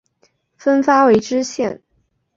[0.57, 1.79] 分发为知县。